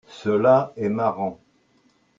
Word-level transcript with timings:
Cela 0.07 0.73
est 0.77 0.89
marrant. 0.89 1.39